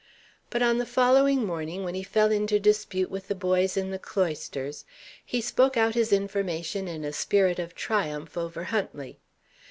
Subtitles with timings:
[0.49, 3.99] But on the following morning, when he fell into dispute with the boys in the
[3.99, 4.83] cloisters,
[5.23, 9.19] he spoke out his information in a spirit of triumph over Huntley.